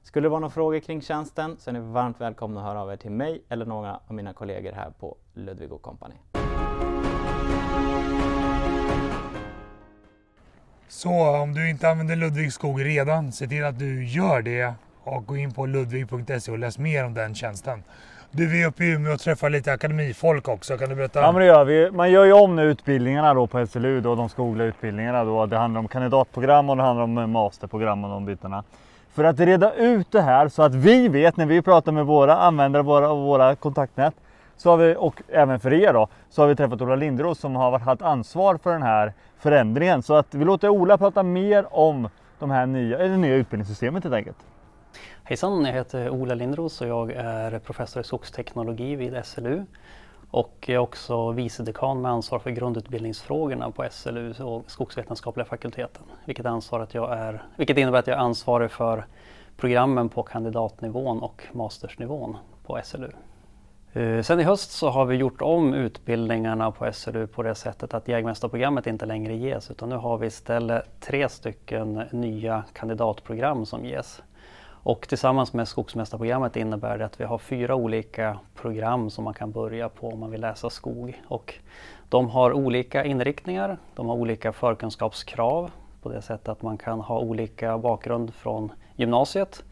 Skulle 0.03 0.25
det 0.25 0.29
vara 0.29 0.41
några 0.41 0.51
frågor 0.51 0.81
kring 0.81 1.03
tjänsten 1.03 1.57
så 1.59 1.71
är 1.71 1.75
ni 1.75 1.81
varmt 1.81 2.21
välkomna 2.21 2.61
att 2.61 2.67
höra 2.67 2.83
av 2.83 2.93
er 2.93 2.97
till 2.97 3.11
mig 3.11 3.43
eller 3.49 3.67
några 3.67 4.01
av 4.07 4.15
mina 4.15 4.33
kollegor 4.33 4.73
här 4.73 4.91
på 4.91 5.17
Ludvig 5.35 5.71
Company. 5.83 6.15
Så 10.89 11.37
om 11.43 11.55
du 11.55 11.71
inte 11.71 11.91
använder 11.91 12.17
Ludvig 12.17 12.53
skog 12.53 12.85
redan, 12.85 13.33
se 13.33 13.47
till 13.47 13.65
att 13.65 13.79
du 13.79 14.07
gör 14.07 14.43
det 14.43 14.75
och 15.03 15.27
gå 15.27 15.37
in 15.37 15.53
på 15.53 15.67
ludvig.se 15.67 16.53
och 16.53 16.59
läs 16.59 16.79
mer 16.79 17.05
om 17.05 17.15
den 17.15 17.35
tjänsten. 17.35 17.83
Du, 18.37 18.47
vi 18.47 18.63
är 18.63 18.67
uppe 18.67 18.85
i 18.85 18.91
Umeå 18.91 19.13
och 19.13 19.21
träffar 19.21 19.51
lite 19.51 19.73
akademifolk 19.73 20.49
också. 20.49 20.79
Kan 20.79 20.89
du 20.89 20.95
berätta? 20.95 21.21
Ja, 21.21 21.33
men 21.33 21.41
det 21.41 21.47
gör 21.47 21.65
vi. 21.65 21.91
Man 21.91 22.11
gör 22.11 22.25
ju 22.25 22.33
om 22.33 22.57
nu 22.57 22.63
utbildningarna 22.63 23.35
då 23.35 23.47
på 23.47 23.67
SLU, 23.67 24.01
då, 24.01 24.15
de 24.15 24.29
skogliga 24.29 24.67
utbildningarna. 24.67 25.25
Då. 25.25 25.47
Det 25.47 25.57
handlar 25.57 25.79
om 25.79 25.89
kandidatprogram 25.89 26.71
och 26.71 26.77
det 26.77 26.83
handlar 26.83 27.05
om 27.05 27.31
masterprogram 27.31 28.05
och 28.05 28.11
de 28.11 28.25
bitarna. 28.25 28.65
För 29.13 29.25
att 29.25 29.41
reda 29.41 29.75
ut 29.75 30.13
det 30.13 30.21
här 30.21 30.49
så 30.49 30.63
att 30.63 30.75
vi 30.75 31.09
vet 31.09 31.37
när 31.37 31.47
vi 31.47 31.63
pratar 31.63 31.93
med 31.93 32.07
våra 32.07 32.37
användare 32.37 32.83
våra, 32.83 33.15
våra 33.15 33.57
kontaktnät 33.57 34.15
så 34.57 34.71
har 34.71 34.77
vi, 34.77 34.97
och 34.99 35.23
även 35.29 35.61
för 35.61 35.73
er 35.73 35.93
då, 35.93 36.09
så 36.31 36.43
har 36.43 36.49
vi 36.49 36.57
träffat 36.57 36.83
Ola 36.83 36.97
Lindros 36.97 37.39
som 37.39 37.57
har 37.57 37.79
haft 37.79 38.03
ansvar 38.03 38.59
för 38.63 38.73
den 38.73 38.83
här 38.83 39.13
förändringen. 39.39 40.03
Så 40.03 40.15
att 40.15 40.35
vi 40.35 40.45
låter 40.45 40.69
Ola 40.69 40.99
prata 40.99 41.23
mer 41.23 41.67
om 41.71 42.09
de 42.39 42.51
här 42.51 42.67
nya, 42.67 42.99
det 42.99 43.17
nya 43.17 43.35
utbildningssystemet 43.35 44.03
helt 44.03 44.15
enkelt. 44.15 44.39
Hejsan, 45.25 45.65
jag 45.65 45.73
heter 45.73 46.11
Ola 46.11 46.35
Lindros 46.35 46.81
och 46.81 46.87
jag 46.87 47.13
är 47.13 47.59
professor 47.59 48.01
i 48.01 48.05
skogsteknologi 48.05 48.97
vid 48.97 49.25
SLU. 49.25 49.65
Och 50.31 50.55
jag 50.61 50.75
är 50.75 50.79
också 50.79 51.33
vice 51.33 51.63
dekan 51.63 52.03
med 52.03 52.11
ansvar 52.11 52.39
för 52.39 52.51
grundutbildningsfrågorna 52.51 53.71
på 53.71 53.87
SLU 53.91 54.35
och 54.43 54.65
Skogsvetenskapliga 54.67 55.45
fakulteten. 55.45 56.03
Vilket, 56.25 56.47
ansvar 56.47 56.81
att 56.81 56.95
jag 56.95 57.13
är, 57.19 57.43
vilket 57.57 57.79
innebär 57.79 57.99
att 57.99 58.07
jag 58.07 58.17
är 58.17 58.21
ansvarig 58.21 58.71
för 58.71 59.07
programmen 59.57 60.09
på 60.09 60.23
kandidatnivån 60.23 61.23
och 61.23 61.43
mastersnivån 61.53 62.37
på 62.67 62.81
SLU. 62.85 63.11
Eh, 63.93 64.23
sen 64.23 64.41
i 64.41 64.43
höst 64.43 64.71
så 64.71 64.89
har 64.89 65.05
vi 65.05 65.17
gjort 65.17 65.43
om 65.43 65.75
utbildningarna 65.75 66.71
på 66.71 66.93
SLU 66.93 67.27
på 67.27 67.43
det 67.43 67.55
sättet 67.55 67.95
att 67.95 68.09
jägmästarprogrammet 68.09 68.87
inte 68.87 69.07
längre 69.07 69.35
ges 69.35 69.71
utan 69.71 69.89
nu 69.89 69.97
har 69.97 70.19
vi 70.19 70.27
istället 70.27 71.01
tre 71.01 71.29
stycken 71.29 72.03
nya 72.13 72.65
kandidatprogram 72.73 73.67
som 73.67 73.85
ges. 73.85 74.23
Och 74.85 75.09
tillsammans 75.09 75.53
med 75.53 75.69
skogsmästarprogrammet 75.69 76.57
innebär 76.57 76.99
det 76.99 77.05
att 77.05 77.21
vi 77.21 77.25
har 77.25 77.39
fyra 77.39 77.75
olika 77.75 78.39
program 78.55 79.11
som 79.11 79.25
man 79.25 79.35
kan 79.35 79.53
börja 79.53 79.89
på 79.89 80.09
om 80.09 80.21
man 80.21 80.31
vill 80.31 80.41
läsa 80.41 80.71
skog. 80.71 81.23
Och 81.29 81.55
de 82.09 82.29
har 82.29 82.53
olika 82.53 83.05
inriktningar, 83.05 83.79
de 83.95 84.09
har 84.09 84.17
olika 84.17 84.53
förkunskapskrav 84.53 85.71
på 86.03 86.09
det 86.09 86.23
sättet 86.23 86.49
att 86.49 86.63
man 86.63 86.79
kan 86.79 87.01
ha 87.01 87.19
olika 87.19 87.79
bakgrund 87.79 88.35
från 88.35 88.73
gymnasiet. 88.97 89.65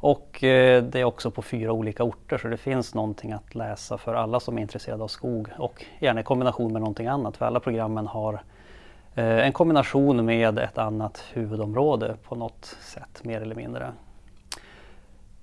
Och 0.00 0.44
eh, 0.44 0.82
det 0.82 1.00
är 1.00 1.04
också 1.04 1.30
på 1.30 1.42
fyra 1.42 1.72
olika 1.72 2.04
orter 2.04 2.38
så 2.38 2.48
det 2.48 2.56
finns 2.56 2.94
någonting 2.94 3.32
att 3.32 3.54
läsa 3.54 3.98
för 3.98 4.14
alla 4.14 4.40
som 4.40 4.58
är 4.58 4.62
intresserade 4.62 5.02
av 5.04 5.08
skog 5.08 5.48
och 5.58 5.84
gärna 5.98 6.20
i 6.20 6.24
kombination 6.24 6.72
med 6.72 6.80
någonting 6.82 7.06
annat 7.06 7.36
för 7.36 7.46
alla 7.46 7.60
programmen 7.60 8.06
har 8.06 8.42
eh, 9.14 9.46
en 9.46 9.52
kombination 9.52 10.24
med 10.24 10.58
ett 10.58 10.78
annat 10.78 11.24
huvudområde 11.32 12.16
på 12.28 12.34
något 12.34 12.64
sätt 12.64 13.24
mer 13.24 13.40
eller 13.40 13.54
mindre. 13.54 13.92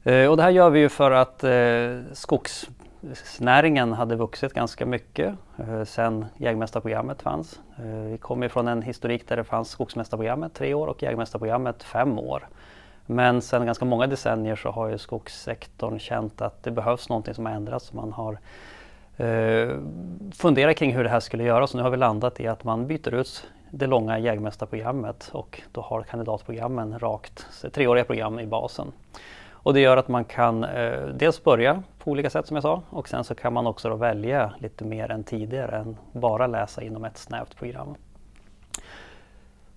Eh, 0.05 0.29
och 0.29 0.37
det 0.37 0.43
här 0.43 0.49
gör 0.49 0.69
vi 0.69 0.79
ju 0.79 0.89
för 0.89 1.11
att 1.11 1.43
eh, 1.43 2.13
skogsnäringen 2.13 3.93
hade 3.93 4.15
vuxit 4.15 4.53
ganska 4.53 4.85
mycket 4.85 5.35
eh, 5.57 5.83
sedan 5.83 6.25
jägmästarprogrammet 6.37 7.21
fanns. 7.21 7.59
Eh, 7.77 8.11
vi 8.11 8.17
kommer 8.17 8.47
från 8.47 8.67
en 8.67 8.81
historik 8.81 9.27
där 9.27 9.37
det 9.37 9.43
fanns 9.43 9.69
skogsmästarprogrammet 9.69 10.53
tre 10.53 10.73
år 10.73 10.87
och 10.87 11.03
jägmästarprogrammet 11.03 11.83
fem 11.83 12.19
år. 12.19 12.47
Men 13.05 13.41
sedan 13.41 13.65
ganska 13.65 13.85
många 13.85 14.07
decennier 14.07 14.55
så 14.55 14.69
har 14.69 14.89
ju 14.89 14.97
skogssektorn 14.97 15.99
känt 15.99 16.41
att 16.41 16.63
det 16.63 16.71
behövs 16.71 17.09
någonting 17.09 17.33
som 17.33 17.45
har 17.45 17.53
ändrats. 17.53 17.93
Man 17.93 18.13
har 18.13 18.37
eh, 19.17 19.77
funderat 20.33 20.77
kring 20.77 20.95
hur 20.95 21.03
det 21.03 21.09
här 21.09 21.19
skulle 21.19 21.43
göras 21.43 21.71
och 21.71 21.77
nu 21.77 21.83
har 21.83 21.89
vi 21.89 21.97
landat 21.97 22.39
i 22.39 22.47
att 22.47 22.63
man 22.63 22.87
byter 22.87 23.13
ut 23.13 23.47
det 23.71 23.87
långa 23.87 24.19
jägmästarprogrammet 24.19 25.29
och 25.33 25.61
då 25.71 25.81
har 25.81 26.03
kandidatprogrammen 26.03 26.99
rakt 26.99 27.45
treåriga 27.73 28.05
program 28.05 28.39
i 28.39 28.47
basen. 28.47 28.91
Och 29.65 29.73
det 29.73 29.79
gör 29.79 29.97
att 29.97 30.07
man 30.07 30.25
kan 30.25 30.63
eh, 30.63 31.07
dels 31.07 31.43
börja 31.43 31.83
på 31.99 32.11
olika 32.11 32.29
sätt 32.29 32.47
som 32.47 32.55
jag 32.55 32.63
sa 32.63 32.81
och 32.89 33.09
sen 33.09 33.23
så 33.23 33.35
kan 33.35 33.53
man 33.53 33.67
också 33.67 33.95
välja 33.95 34.53
lite 34.59 34.85
mer 34.85 35.11
än 35.11 35.23
tidigare 35.23 35.77
än 35.77 35.97
bara 36.11 36.47
läsa 36.47 36.81
inom 36.81 37.05
ett 37.05 37.17
snävt 37.17 37.55
program. 37.55 37.95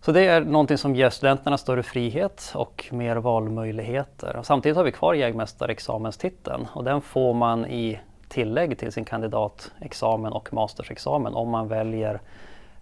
Så 0.01 0.13
det 0.13 0.27
är 0.27 0.41
någonting 0.41 0.79
som 0.79 0.95
ger 0.95 1.11
studenterna 1.11 1.59
större 1.59 1.83
frihet 1.83 2.53
och 2.55 2.89
mer 2.93 3.17
valmöjligheter. 3.17 4.41
Samtidigt 4.43 4.77
har 4.77 4.85
vi 4.85 4.93
kvar 4.93 5.15
jägmästarexamenstiteln 5.15 6.67
och 6.73 6.85
den 6.85 7.01
får 7.01 7.35
man 7.35 7.67
i 7.67 8.01
tillägg 8.29 8.79
till 8.79 8.93
sin 8.93 9.05
kandidatexamen 9.05 10.33
och 10.33 10.53
mastersexamen 10.53 11.35
om 11.35 11.51
man 11.51 11.69
väljer 11.69 12.21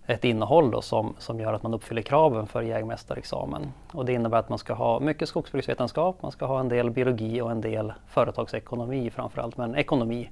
ett 0.06 0.24
innehåll 0.24 0.70
då 0.70 0.82
som, 0.82 1.14
som 1.18 1.40
gör 1.40 1.52
att 1.52 1.62
man 1.62 1.74
uppfyller 1.74 2.02
kraven 2.02 2.46
för 2.46 2.62
jägmästarexamen. 2.62 3.72
Och 3.92 4.04
det 4.04 4.12
innebär 4.12 4.38
att 4.38 4.48
man 4.48 4.58
ska 4.58 4.74
ha 4.74 5.00
mycket 5.00 5.28
skogsbruksvetenskap, 5.28 6.22
man 6.22 6.32
ska 6.32 6.46
ha 6.46 6.60
en 6.60 6.68
del 6.68 6.90
biologi 6.90 7.40
och 7.40 7.50
en 7.50 7.60
del 7.60 7.92
företagsekonomi 8.08 9.10
framförallt, 9.10 9.56
men 9.56 9.74
ekonomi. 9.74 10.30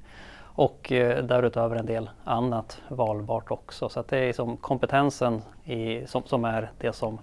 Och 0.57 0.93
eh, 0.93 1.25
därutöver 1.25 1.77
en 1.77 1.87
del 1.87 2.11
annat 2.25 2.81
valbart 2.89 3.51
också. 3.51 3.89
Så 3.89 4.01
att 4.01 4.09
det 4.09 4.19
är 4.19 4.33
som 4.33 4.57
kompetensen 4.57 5.43
i, 5.65 6.07
som, 6.07 6.23
som 6.27 6.45
är 6.45 6.71
det 6.79 6.93
som 6.93 7.19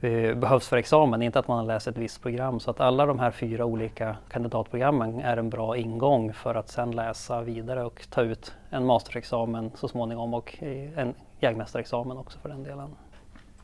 eh, 0.00 0.34
behövs 0.34 0.68
för 0.68 0.76
examen, 0.76 1.22
inte 1.22 1.38
att 1.38 1.48
man 1.48 1.58
har 1.58 1.64
läst 1.64 1.88
ett 1.88 1.98
visst 1.98 2.22
program. 2.22 2.60
Så 2.60 2.70
att 2.70 2.80
alla 2.80 3.06
de 3.06 3.18
här 3.18 3.30
fyra 3.30 3.64
olika 3.64 4.16
kandidatprogrammen 4.28 5.20
är 5.20 5.36
en 5.36 5.50
bra 5.50 5.76
ingång 5.76 6.32
för 6.32 6.54
att 6.54 6.68
sen 6.68 6.90
läsa 6.90 7.42
vidare 7.42 7.84
och 7.84 8.06
ta 8.10 8.22
ut 8.22 8.54
en 8.70 8.86
masterexamen 8.86 9.70
så 9.74 9.88
småningom 9.88 10.34
och 10.34 10.56
eh, 10.62 10.98
en 10.98 11.14
jägmästarexamen 11.40 12.16
också 12.16 12.38
för 12.38 12.48
den 12.48 12.62
delen. 12.62 12.88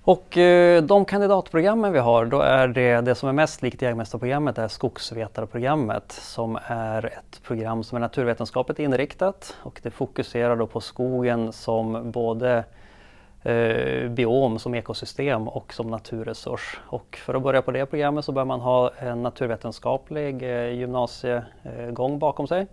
Och 0.07 0.39
eh, 0.39 0.83
de 0.83 1.05
kandidatprogrammen 1.05 1.93
vi 1.93 1.99
har, 1.99 2.27
då 2.27 2.41
är 2.41 2.69
det, 2.69 3.01
det 3.01 3.15
som 3.15 3.29
är 3.29 3.33
mest 3.33 3.63
likt 3.63 3.83
jägmästarprogrammet 3.83 4.59
är 4.59 4.69
skogsvetarprogrammet 4.69 6.13
som 6.13 6.59
är 6.67 7.07
ett 7.07 7.43
program 7.43 7.85
som 7.85 7.97
är 7.97 8.01
naturvetenskapligt 8.01 8.79
inriktat 8.79 9.57
och 9.63 9.81
det 9.83 9.91
fokuserar 9.91 10.57
då 10.57 10.67
på 10.67 10.81
skogen 10.81 11.53
som 11.53 12.11
både 12.11 12.65
eh, 13.43 14.09
biom, 14.09 14.59
som 14.59 14.75
ekosystem 14.75 15.49
och 15.49 15.75
som 15.75 15.87
naturresurs. 15.87 16.81
Och 16.87 17.19
för 17.23 17.35
att 17.35 17.43
börja 17.43 17.63
på 17.63 17.71
det 17.71 17.87
programmet 17.87 18.25
så 18.25 18.33
bör 18.33 18.45
man 18.45 18.61
ha 18.61 18.91
en 18.99 19.23
naturvetenskaplig 19.23 20.43
eh, 20.43 20.69
gymnasiegång 20.69 22.19
bakom 22.19 22.47
sig. 22.47 22.67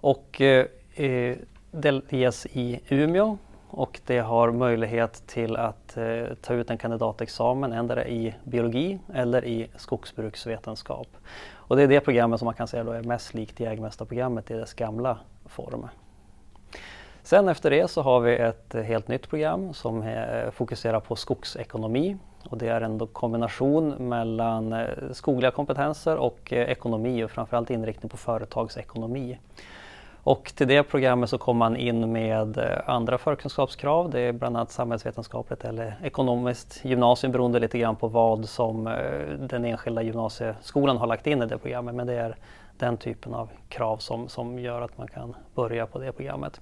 Och 0.00 0.40
eh, 0.40 0.66
eh 0.94 1.36
det 1.70 2.12
ges 2.12 2.46
i 2.46 2.80
Umeå 2.88 3.38
och 3.74 4.00
det 4.06 4.18
har 4.18 4.50
möjlighet 4.50 5.26
till 5.26 5.56
att 5.56 5.96
eh, 5.96 6.24
ta 6.42 6.54
ut 6.54 6.70
en 6.70 6.78
kandidatexamen 6.78 7.72
endera 7.72 8.06
i 8.06 8.34
biologi 8.44 8.98
eller 9.14 9.44
i 9.44 9.66
skogsbruksvetenskap. 9.76 11.08
Och 11.52 11.76
det 11.76 11.82
är 11.82 11.88
det 11.88 12.00
programmet 12.00 12.38
som 12.38 12.46
man 12.46 12.54
kan 12.54 12.68
säga 12.68 12.84
då 12.84 12.92
är 12.92 13.02
mest 13.02 13.34
likt 13.34 13.60
jägmästarprogrammet 13.60 14.50
i 14.50 14.54
dess 14.54 14.74
gamla 14.74 15.18
form. 15.46 15.88
Sen 17.22 17.48
efter 17.48 17.70
det 17.70 17.90
så 17.90 18.02
har 18.02 18.20
vi 18.20 18.36
ett 18.36 18.74
helt 18.74 19.08
nytt 19.08 19.28
program 19.28 19.74
som 19.74 20.02
eh, 20.02 20.50
fokuserar 20.50 21.00
på 21.00 21.16
skogsekonomi 21.16 22.16
och 22.50 22.58
det 22.58 22.68
är 22.68 22.80
en 22.80 23.06
kombination 23.06 23.88
mellan 23.88 24.72
eh, 24.72 24.88
skogliga 25.12 25.50
kompetenser 25.50 26.16
och 26.16 26.52
eh, 26.52 26.68
ekonomi 26.70 27.24
och 27.24 27.30
framförallt 27.30 27.70
inriktning 27.70 28.10
på 28.10 28.16
företagsekonomi. 28.16 29.38
Och 30.24 30.52
till 30.54 30.68
det 30.68 30.82
programmet 30.82 31.30
så 31.30 31.38
kommer 31.38 31.58
man 31.58 31.76
in 31.76 32.12
med 32.12 32.58
eh, 32.58 32.64
andra 32.86 33.18
förkunskapskrav. 33.18 34.10
Det 34.10 34.20
är 34.20 34.32
bland 34.32 34.56
annat 34.56 34.70
samhällsvetenskapligt 34.70 35.64
eller 35.64 35.96
ekonomiskt 36.02 36.80
gymnasium 36.84 37.32
beroende 37.32 37.58
lite 37.58 37.78
grann 37.78 37.96
på 37.96 38.08
vad 38.08 38.48
som 38.48 38.86
eh, 38.86 38.92
den 39.38 39.64
enskilda 39.64 40.02
gymnasieskolan 40.02 40.96
har 40.96 41.06
lagt 41.06 41.26
in 41.26 41.42
i 41.42 41.46
det 41.46 41.58
programmet. 41.58 41.94
Men 41.94 42.06
det 42.06 42.14
är 42.14 42.36
den 42.78 42.96
typen 42.96 43.34
av 43.34 43.48
krav 43.68 43.96
som, 43.96 44.28
som 44.28 44.58
gör 44.58 44.80
att 44.80 44.98
man 44.98 45.08
kan 45.08 45.36
börja 45.54 45.86
på 45.86 45.98
det 45.98 46.12
programmet. 46.12 46.60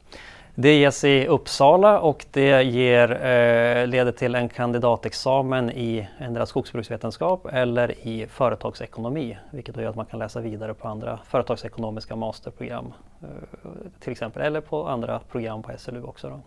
Det 0.54 0.78
ges 0.78 1.04
i 1.04 1.26
Uppsala 1.26 2.00
och 2.00 2.26
det 2.30 2.62
ger, 2.62 3.10
eh, 3.10 3.86
leder 3.86 4.12
till 4.12 4.34
en 4.34 4.48
kandidatexamen 4.48 5.70
i 5.70 6.08
endera 6.18 6.46
skogsbruksvetenskap 6.46 7.46
eller 7.52 8.06
i 8.06 8.26
företagsekonomi, 8.26 9.38
vilket 9.50 9.76
gör 9.76 9.90
att 9.90 9.96
man 9.96 10.06
kan 10.06 10.18
läsa 10.18 10.40
vidare 10.40 10.74
på 10.74 10.88
andra 10.88 11.18
företagsekonomiska 11.24 12.16
masterprogram 12.16 12.92
eh, 13.22 13.28
till 14.00 14.12
exempel, 14.12 14.42
eller 14.42 14.60
på 14.60 14.88
andra 14.88 15.18
program 15.18 15.62
på 15.62 15.72
SLU 15.78 16.02
också. 16.02 16.28
Då. 16.28 16.40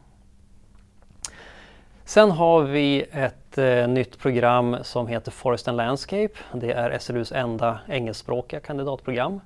Sen 2.04 2.32
har 2.32 2.62
vi 2.62 3.06
ett 3.12 3.58
eh, 3.58 3.88
nytt 3.88 4.20
program 4.20 4.78
som 4.82 5.08
heter 5.08 5.32
Forest 5.32 5.68
and 5.68 5.78
Landscape. 5.78 6.34
Det 6.54 6.72
är 6.72 7.00
SLUs 7.00 7.32
enda 7.32 7.80
engelskspråkiga 7.88 8.60
kandidatprogram. 8.60 9.40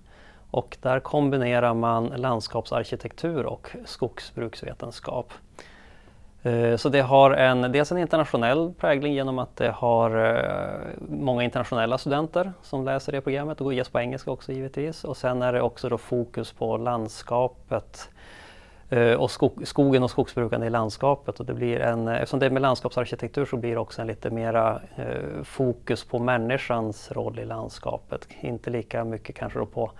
Och 0.51 0.77
där 0.81 0.99
kombinerar 0.99 1.73
man 1.73 2.05
landskapsarkitektur 2.05 3.45
och 3.45 3.69
skogsbruksvetenskap. 3.85 5.33
Eh, 6.43 6.75
så 6.75 6.89
det 6.89 7.01
har 7.01 7.31
en, 7.31 7.71
dels 7.71 7.91
en 7.91 7.97
internationell 7.97 8.73
prägling 8.79 9.13
genom 9.13 9.39
att 9.39 9.55
det 9.55 9.71
har 9.71 10.35
eh, 10.35 10.89
många 11.09 11.43
internationella 11.43 11.97
studenter 11.97 12.53
som 12.61 12.85
läser 12.85 13.11
det 13.11 13.21
programmet 13.21 13.61
och 13.61 13.73
ges 13.73 13.89
på 13.89 13.99
engelska 13.99 14.31
också 14.31 14.51
givetvis. 14.51 15.03
Och 15.03 15.17
sen 15.17 15.41
är 15.41 15.53
det 15.53 15.61
också 15.61 15.89
då 15.89 15.97
fokus 15.97 16.51
på 16.51 16.77
landskapet 16.77 18.09
eh, 18.13 18.18
Eh, 18.89 19.13
och 19.13 19.31
skog, 19.31 19.67
skogen 19.67 20.03
och 20.03 20.11
skogsbrukande 20.11 20.67
i 20.67 20.69
landskapet. 20.69 21.39
Och 21.39 21.45
det 21.45 21.53
blir 21.53 21.79
en, 21.79 22.07
eftersom 22.07 22.39
det 22.39 22.45
är 22.45 22.49
med 22.49 22.61
landskapsarkitektur 22.61 23.45
så 23.45 23.57
blir 23.57 23.71
det 23.71 23.79
också 23.79 24.01
en 24.01 24.07
lite 24.07 24.29
mera 24.29 24.81
eh, 24.95 25.43
fokus 25.43 26.03
på 26.03 26.19
människans 26.19 27.11
roll 27.11 27.39
i 27.39 27.45
landskapet. 27.45 28.27
Inte 28.41 28.69
lika 28.69 29.03
mycket 29.03 29.35
kanske 29.35 29.59
då 29.59 29.65
på 29.65 29.91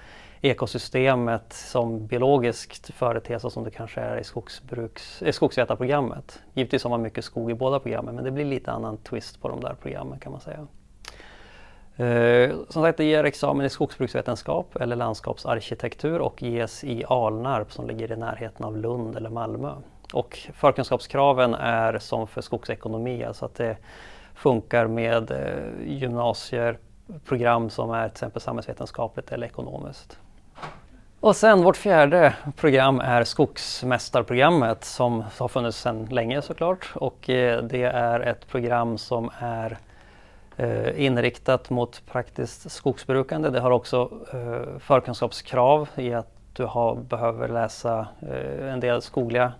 ekosystemet 0.41 1.53
som 1.53 2.07
biologiskt 2.07 2.93
företeelse 2.93 3.49
som 3.49 3.63
det 3.63 3.71
kanske 3.71 4.01
är 4.01 4.17
i 4.17 4.23
skogsbruks, 4.23 5.21
eh, 5.21 5.31
skogsvetarprogrammet. 5.31 6.39
Givetvis 6.53 6.83
har 6.83 6.89
man 6.89 7.01
mycket 7.01 7.25
skog 7.25 7.51
i 7.51 7.53
båda 7.53 7.79
programmen 7.79 8.15
men 8.15 8.23
det 8.23 8.31
blir 8.31 8.45
lite 8.45 8.71
annan 8.71 8.97
twist 8.97 9.41
på 9.41 9.49
de 9.49 9.61
där 9.61 9.75
programmen 9.81 10.19
kan 10.19 10.31
man 10.31 10.41
säga. 10.41 10.67
Eh, 11.99 12.55
som 12.69 12.83
sagt, 12.83 12.97
det 12.97 13.03
ger 13.03 13.23
examen 13.23 13.65
i 13.65 13.69
skogsbruksvetenskap 13.69 14.75
eller 14.75 14.95
landskapsarkitektur 14.95 16.19
och 16.19 16.43
ges 16.43 16.83
i 16.83 17.03
Alnarp 17.07 17.71
som 17.71 17.87
ligger 17.87 18.11
i 18.11 18.15
närheten 18.15 18.65
av 18.65 18.77
Lund 18.77 19.15
eller 19.15 19.29
Malmö. 19.29 19.71
Och 20.13 20.39
förkunskapskraven 20.53 21.53
är 21.53 21.99
som 21.99 22.27
för 22.27 22.41
skogsekonomi, 22.41 23.23
alltså 23.23 23.45
att 23.45 23.55
det 23.55 23.77
funkar 24.35 24.87
med 24.87 25.31
eh, 25.31 25.87
gymnasieprogram 25.87 27.69
som 27.69 27.91
är 27.91 28.07
till 28.07 28.13
exempel 28.13 28.41
samhällsvetenskapligt 28.41 29.31
eller 29.31 29.47
ekonomiskt. 29.47 30.19
Och 31.19 31.35
sen 31.35 31.63
vårt 31.63 31.77
fjärde 31.77 32.35
program 32.55 32.99
är 32.99 33.23
Skogsmästarprogrammet 33.23 34.83
som 34.83 35.23
har 35.39 35.47
funnits 35.47 35.77
sedan 35.77 36.05
länge 36.05 36.41
såklart. 36.41 36.91
Och 36.95 37.29
eh, 37.29 37.63
det 37.63 37.83
är 37.83 38.19
ett 38.19 38.47
program 38.47 38.97
som 38.97 39.29
är 39.39 39.77
Eh, 40.59 41.05
inriktat 41.05 41.69
mot 41.69 42.05
praktiskt 42.05 42.71
skogsbrukande. 42.71 43.49
Det 43.49 43.59
har 43.59 43.71
också 43.71 44.11
eh, 44.33 44.79
förkunskapskrav 44.79 45.89
i 45.95 46.13
att 46.13 46.27
du 46.53 46.65
har, 46.65 46.95
behöver 46.95 47.47
läsa 47.47 48.07
eh, 48.21 48.73
en 48.73 48.79
del 48.79 49.01
skogliga 49.01 49.53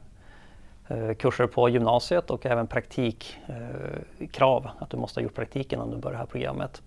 eh, 0.87 1.13
kurser 1.13 1.47
på 1.47 1.69
gymnasiet 1.69 2.29
och 2.29 2.45
även 2.45 2.67
praktikkrav, 2.67 4.69
att 4.79 4.89
du 4.89 4.97
måste 4.97 5.19
ha 5.19 5.23
gjort 5.23 5.35
praktik 5.35 5.73
innan 5.73 5.91
du 5.91 5.97
börjar 5.97 6.11
det 6.11 6.17
här 6.17 6.25
programmet. 6.25 6.81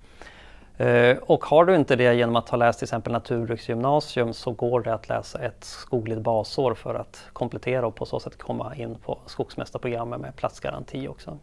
Och 1.20 1.44
har 1.44 1.64
du 1.64 1.76
inte 1.76 1.96
det 1.96 2.14
genom 2.14 2.36
att 2.36 2.48
ha 2.48 2.58
läst 2.58 2.78
till 2.78 2.86
exempel 2.86 3.12
naturbruksgymnasium 3.12 4.32
så 4.32 4.52
går 4.52 4.80
det 4.80 4.94
att 4.94 5.08
läsa 5.08 5.38
ett 5.38 5.64
skogligt 5.64 6.20
basår 6.20 6.74
för 6.74 6.94
att 6.94 7.26
komplettera 7.32 7.86
och 7.86 7.94
på 7.94 8.06
så 8.06 8.20
sätt 8.20 8.38
komma 8.38 8.76
in 8.76 8.94
på 8.94 9.18
skogsmästarprogrammet 9.26 10.20
med 10.20 10.36
platsgaranti 10.36 11.08
också. 11.08 11.38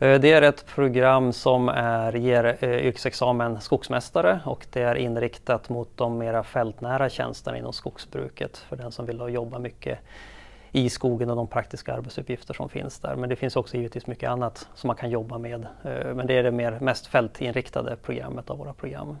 Eh, 0.00 0.20
det 0.20 0.32
är 0.32 0.42
ett 0.42 0.66
program 0.66 1.32
som 1.32 1.68
är, 1.68 2.12
ger 2.12 2.56
eh, 2.60 2.86
yrkesexamen 2.86 3.60
skogsmästare 3.60 4.40
och 4.44 4.66
det 4.72 4.82
är 4.82 4.94
inriktat 4.94 5.68
mot 5.68 5.96
de 5.96 6.18
mera 6.18 6.42
fältnära 6.42 7.08
tjänsterna 7.08 7.58
inom 7.58 7.72
skogsbruket 7.72 8.56
för 8.56 8.76
den 8.76 8.92
som 8.92 9.06
vill 9.06 9.22
jobba 9.28 9.58
mycket 9.58 9.98
i 10.72 10.90
skogen 10.90 11.30
och 11.30 11.36
de 11.36 11.46
praktiska 11.46 11.94
arbetsuppgifter 11.94 12.54
som 12.54 12.68
finns 12.68 12.98
där. 12.98 13.16
Men 13.16 13.28
det 13.28 13.36
finns 13.36 13.56
också 13.56 13.76
givetvis 13.76 14.06
mycket 14.06 14.30
annat 14.30 14.68
som 14.74 14.88
man 14.88 14.96
kan 14.96 15.10
jobba 15.10 15.38
med. 15.38 15.66
Eh, 15.84 16.14
men 16.14 16.26
det 16.26 16.38
är 16.38 16.42
det 16.42 16.50
mer, 16.50 16.78
mest 16.80 17.06
fältinriktade 17.06 17.96
programmet 17.96 18.50
av 18.50 18.58
våra 18.58 18.72
program. 18.72 19.16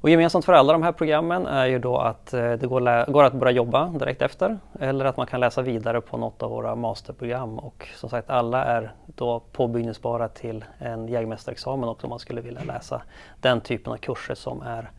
Och 0.00 0.10
gemensamt 0.10 0.44
för 0.44 0.52
alla 0.52 0.72
de 0.72 0.82
här 0.82 0.92
programmen 0.92 1.46
är 1.46 1.66
ju 1.66 1.78
då 1.78 1.98
att 1.98 2.34
eh, 2.34 2.52
det 2.52 2.66
går, 2.66 3.12
går, 3.12 3.24
att 3.24 3.32
börja 3.32 3.52
jobba 3.52 3.88
direkt 3.88 4.22
efter 4.22 4.58
eller 4.80 5.04
att 5.04 5.16
man 5.16 5.26
kan 5.26 5.40
läsa 5.40 5.62
vidare 5.62 6.00
på 6.00 6.16
något 6.16 6.42
av 6.42 6.50
våra 6.50 6.74
masterprogram. 6.74 7.58
Och 7.58 7.88
som 7.94 8.10
sagt 8.10 8.30
alla 8.30 8.64
är 8.64 8.92
då 9.06 9.40
påbyggningsbara 9.52 10.28
till 10.28 10.64
en 10.78 11.08
jägmästarexamen 11.08 11.88
också 11.88 12.06
om 12.06 12.10
man 12.10 12.18
skulle 12.18 12.40
vilja 12.40 12.62
läsa 12.62 13.02
den 13.40 13.60
typen 13.60 13.92
av 13.92 13.96
kurser 13.96 14.34
som 14.34 14.62
är 14.62 14.90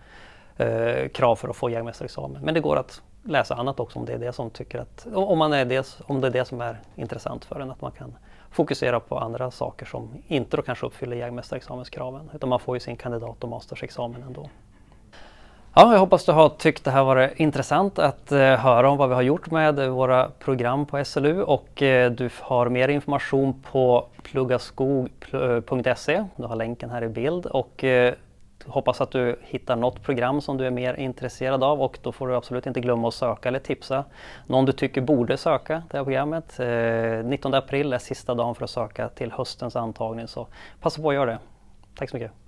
eh, 0.58 1.10
krav 1.10 1.36
för 1.36 1.50
att 1.50 1.56
få 1.56 1.70
jägmästarexamen. 1.70 2.42
Men 2.42 2.54
det 2.54 2.60
går 2.60 2.75
att 2.75 3.01
läsa 3.24 3.56
annat 3.56 3.80
också 3.80 4.00
om 4.00 4.06
det 4.06 4.13
är 4.13 4.18
det 4.18 4.34
som 4.34 4.50
tycker 4.50 4.80
att, 4.80 5.08
om, 5.13 5.38
man 5.38 5.54
är 5.54 5.66
det, 5.66 6.00
om 6.06 6.22
det 6.22 6.27
är 6.27 6.32
det 6.32 6.46
som 6.46 6.62
är 6.62 6.80
intressant 6.96 7.46
för 7.46 7.60
en, 7.60 7.72
att 7.72 7.82
man 7.82 7.92
kan 7.92 8.18
fokusera 8.51 9.00
på 9.00 9.20
andra 9.20 9.51
saker 9.51 9.86
som 9.86 10.10
inte 10.27 10.58
då 10.58 10.63
kanske 10.63 10.86
uppfyller 10.86 11.18
jägmästarexamenskraven, 11.18 12.30
utan 12.34 12.50
man 12.50 12.60
får 12.60 12.75
ju 12.75 12.80
sin 12.80 12.96
kandidat 12.96 13.44
och 13.44 13.50
mastersexamen 13.50 14.24
ändå. 14.24 14.50
Ja, 15.79 15.93
jag 15.93 16.00
hoppas 16.00 16.25
du 16.25 16.31
har 16.31 16.50
tyckt 16.50 16.84
det 16.84 16.91
här 16.91 17.03
varit 17.03 17.39
intressant 17.39 18.00
att 18.00 18.31
eh, 18.31 18.39
höra 18.39 18.89
om 18.89 18.98
vad 18.98 19.10
vi 19.10 19.15
har 19.15 19.22
gjort 19.22 19.51
med 19.51 19.89
våra 19.89 20.29
program 20.29 20.86
på 20.86 21.05
SLU 21.05 21.41
och 21.41 21.81
eh, 21.81 22.12
du 22.12 22.29
har 22.41 22.69
mer 22.69 22.88
information 22.88 23.62
på 23.72 24.07
pluggaskog.se. 24.24 26.25
Du 26.36 26.43
har 26.43 26.55
länken 26.55 26.89
här 26.89 27.03
i 27.03 27.10
bild 27.10 27.46
och 27.46 27.84
eh, 27.84 28.13
hoppas 28.65 29.01
att 29.01 29.12
du 29.12 29.39
hittar 29.41 29.75
något 29.75 30.03
program 30.03 30.41
som 30.41 30.57
du 30.57 30.65
är 30.65 30.72
mer 30.72 30.93
intresserad 30.93 31.63
av 31.63 31.81
och 31.81 32.00
då 32.01 32.12
får 32.12 32.27
du 32.27 32.36
absolut 32.36 32.65
inte 32.65 32.79
glömma 32.79 33.07
att 33.07 33.13
söka 33.13 33.50
eller 33.50 33.60
tipsa 33.60 34.03
någon 34.46 34.65
du 34.65 34.72
tycker 34.72 35.01
borde 35.01 35.38
söka 35.38 35.84
det 35.91 35.98
här 35.98 36.03
programmet. 36.03 36.60
Eh, 36.60 37.29
19 37.29 37.53
april 37.53 37.93
är 37.93 37.98
sista 37.98 38.36
dagen 38.36 38.55
för 38.55 38.63
att 38.63 38.69
söka 38.69 39.10
till 39.10 39.31
höstens 39.31 39.75
antagning 39.75 40.27
så 40.27 40.48
passa 40.81 41.01
på 41.01 41.10
att 41.10 41.15
göra 41.15 41.31
det. 41.31 41.39
Tack 41.96 42.10
så 42.10 42.15
mycket. 42.15 42.47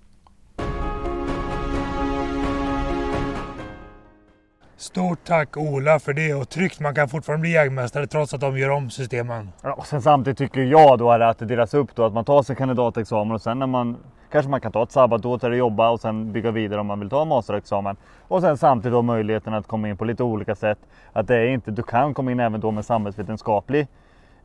Stort 4.79 5.19
tack 5.23 5.57
Ola 5.57 5.99
för 5.99 6.13
det 6.13 6.33
och 6.33 6.49
tryggt 6.49 6.79
man 6.79 6.95
kan 6.95 7.09
fortfarande 7.09 7.41
bli 7.41 7.51
jägmästare 7.51 8.07
trots 8.07 8.33
att 8.33 8.41
de 8.41 8.57
gör 8.57 8.69
om 8.69 8.89
systemen. 8.89 9.51
Ja, 9.61 9.73
och 9.73 9.87
sen 9.87 10.01
samtidigt 10.01 10.37
tycker 10.37 10.61
jag 10.61 10.99
då 10.99 11.11
att 11.11 11.39
det 11.39 11.45
delas 11.45 11.73
upp 11.73 11.95
då 11.95 12.05
att 12.05 12.13
man 12.13 12.25
tar 12.25 12.43
sin 12.43 12.55
kandidatexamen 12.55 13.31
och 13.35 13.41
sen 13.41 13.59
när 13.59 13.67
man 13.67 13.97
kanske 14.31 14.51
man 14.51 14.61
kan 14.61 14.71
ta 14.71 14.83
ett 14.83 14.91
sabbatsår 14.91 15.37
till 15.37 15.51
att 15.51 15.57
jobba 15.57 15.89
och 15.89 15.99
sen 15.99 16.31
bygga 16.31 16.51
vidare 16.51 16.79
om 16.79 16.87
man 16.87 16.99
vill 16.99 17.09
ta 17.09 17.25
masterexamen. 17.25 17.95
Och 18.27 18.41
sen 18.41 18.57
samtidigt 18.57 18.93
då 18.93 19.01
möjligheten 19.01 19.53
att 19.53 19.67
komma 19.67 19.89
in 19.89 19.97
på 19.97 20.05
lite 20.05 20.23
olika 20.23 20.55
sätt. 20.55 20.79
Att 21.13 21.27
det 21.27 21.35
är 21.35 21.47
inte, 21.47 21.71
du 21.71 21.83
kan 21.83 22.13
komma 22.13 22.31
in 22.31 22.39
även 22.39 22.61
då 22.61 22.71
med 22.71 22.85
samhällsvetenskaplig 22.85 23.87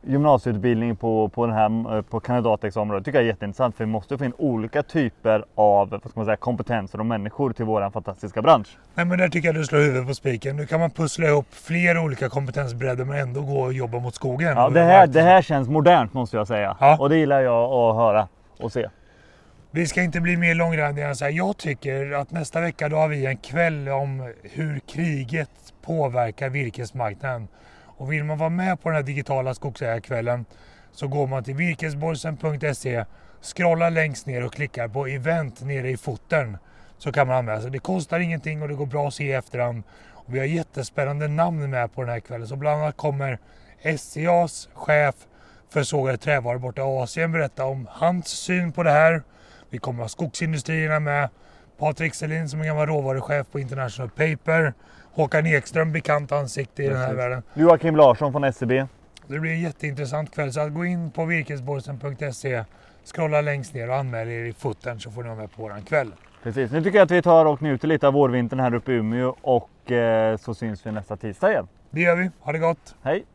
gymnasieutbildning 0.07 0.95
på, 0.95 1.29
på, 1.29 1.45
den 1.45 1.55
här, 1.55 2.01
på 2.01 2.19
kandidatexamen. 2.19 2.97
Det 2.97 3.03
tycker 3.03 3.17
jag 3.17 3.23
är 3.23 3.27
jätteintressant 3.27 3.75
för 3.75 3.85
vi 3.85 3.91
måste 3.91 4.17
få 4.17 4.25
in 4.25 4.33
olika 4.37 4.83
typer 4.83 5.45
av 5.55 5.89
vad 5.89 5.99
ska 5.99 6.11
man 6.13 6.25
säga, 6.25 6.37
kompetenser 6.37 6.99
och 6.99 7.05
människor 7.05 7.53
till 7.53 7.65
vår 7.65 7.89
fantastiska 7.89 8.41
bransch. 8.41 8.77
Nej, 8.95 9.05
men 9.05 9.17
där 9.19 9.29
tycker 9.29 9.47
jag 9.47 9.55
du 9.55 9.65
slår 9.65 9.79
huvudet 9.79 10.07
på 10.07 10.13
spiken. 10.13 10.55
Nu 10.55 10.65
kan 10.65 10.79
man 10.79 10.91
pussla 10.91 11.27
ihop 11.27 11.47
flera 11.51 12.01
olika 12.01 12.29
kompetensbredder 12.29 13.05
men 13.05 13.17
ändå 13.17 13.41
gå 13.41 13.59
och 13.61 13.73
jobba 13.73 13.99
mot 13.99 14.15
skogen. 14.15 14.57
Ja, 14.57 14.69
det, 14.69 14.83
här, 14.83 15.07
det 15.07 15.21
här 15.21 15.41
känns 15.41 15.69
modernt 15.69 16.13
måste 16.13 16.37
jag 16.37 16.47
säga. 16.47 16.77
Ja. 16.79 16.97
Och 16.99 17.09
det 17.09 17.17
gillar 17.17 17.41
jag 17.41 17.71
att 17.71 17.95
höra 17.95 18.27
och 18.59 18.71
se. 18.71 18.89
Vi 19.71 19.87
ska 19.87 20.01
inte 20.01 20.21
bli 20.21 20.37
mer 20.37 20.55
långrandiga 20.55 21.07
än 21.07 21.15
så 21.15 21.25
här. 21.25 21.31
Jag 21.31 21.57
tycker 21.57 22.11
att 22.11 22.31
nästa 22.31 22.61
vecka 22.61 22.89
då 22.89 22.95
har 22.95 23.07
vi 23.07 23.25
en 23.25 23.37
kväll 23.37 23.89
om 23.89 24.33
hur 24.43 24.79
kriget 24.79 25.49
påverkar 25.85 26.49
virkesmarknaden. 26.49 27.47
Och 27.97 28.11
vill 28.11 28.23
man 28.23 28.37
vara 28.37 28.49
med 28.49 28.81
på 28.81 28.89
den 28.89 28.95
här 28.95 29.03
digitala 29.03 29.53
skogsägarkvällen 29.53 30.45
så 30.91 31.07
går 31.07 31.27
man 31.27 31.43
till 31.43 31.55
virkesborgsen.se, 31.55 33.05
scrollar 33.41 33.91
längst 33.91 34.25
ner 34.25 34.45
och 34.45 34.53
klickar 34.53 34.87
på 34.87 35.07
event 35.07 35.61
nere 35.61 35.89
i 35.89 35.97
foten 35.97 36.57
så 36.97 37.11
kan 37.11 37.27
man 37.27 37.37
anmäla 37.37 37.61
sig. 37.61 37.71
Det 37.71 37.79
kostar 37.79 38.19
ingenting 38.19 38.61
och 38.61 38.67
det 38.67 38.73
går 38.73 38.85
bra 38.85 39.07
att 39.07 39.13
se 39.13 39.23
i 39.23 39.33
efterhand. 39.33 39.83
Och 40.11 40.35
vi 40.35 40.39
har 40.39 40.45
jättespännande 40.45 41.27
namn 41.27 41.69
med 41.69 41.93
på 41.93 42.01
den 42.01 42.09
här 42.09 42.19
kvällen. 42.19 42.47
Så 42.47 42.55
bland 42.55 42.81
annat 42.81 42.97
kommer 42.97 43.39
SCAs 43.97 44.69
chef 44.73 45.15
för 45.69 45.83
sågade 45.83 46.17
trävaror 46.17 46.59
borta 46.59 46.81
i 46.81 46.83
Asien 46.83 47.31
berätta 47.31 47.65
om 47.65 47.87
hans 47.91 48.27
syn 48.27 48.71
på 48.71 48.83
det 48.83 48.91
här. 48.91 49.23
Vi 49.69 49.77
kommer 49.77 50.01
ha 50.01 50.09
skogsindustrierna 50.09 50.99
med. 50.99 51.29
Patrik 51.77 52.15
Selin 52.15 52.49
som 52.49 52.61
är 52.61 52.65
gammal 52.65 52.87
råvaruchef 52.87 53.47
på 53.51 53.59
International 53.59 54.09
Paper. 54.09 54.73
Håkan 55.13 55.45
Ekström, 55.45 55.91
bekant 55.91 56.31
ansikte 56.31 56.83
i 56.83 56.87
Precis. 56.87 56.99
den 57.01 57.09
här 57.09 57.15
världen. 57.15 57.43
Joakim 57.53 57.95
Larsson 57.95 58.31
från 58.31 58.43
SCB. 58.43 58.85
Det 59.27 59.39
blir 59.39 59.51
en 59.51 59.61
jätteintressant 59.61 60.35
kväll. 60.35 60.53
Så 60.53 60.59
att 60.59 60.73
gå 60.73 60.85
in 60.85 61.11
på 61.11 61.25
virkesborsen.se, 61.25 62.63
scrolla 63.13 63.41
längst 63.41 63.73
ner 63.73 63.89
och 63.89 63.95
anmäl 63.95 64.27
er 64.27 64.43
i 64.45 64.53
foten 64.53 64.99
så 64.99 65.11
får 65.11 65.23
ni 65.23 65.29
vara 65.29 65.39
med 65.39 65.51
på 65.51 65.61
våran 65.61 65.81
kväll. 65.81 66.11
Precis. 66.43 66.71
Nu 66.71 66.83
tycker 66.83 66.97
jag 66.97 67.05
att 67.05 67.11
vi 67.11 67.21
tar 67.21 67.45
och 67.45 67.61
njuter 67.61 67.87
lite 67.87 68.07
av 68.07 68.13
vårvintern 68.13 68.59
här 68.59 68.73
uppe 68.73 68.91
i 68.91 68.95
Umeå 68.95 69.35
och 69.41 69.91
eh, 69.91 70.37
så 70.37 70.53
syns 70.53 70.85
vi 70.85 70.91
nästa 70.91 71.17
tisdag 71.17 71.51
igen. 71.51 71.67
Det 71.91 72.01
gör 72.01 72.15
vi. 72.15 72.31
Ha 72.39 72.51
det 72.51 72.59
gott! 72.59 72.95
Hej! 73.03 73.25